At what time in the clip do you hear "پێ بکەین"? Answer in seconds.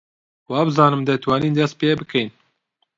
1.79-2.29